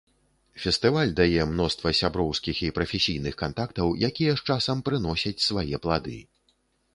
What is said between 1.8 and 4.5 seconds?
сяброўскіх і прафесійных кантактаў, якія з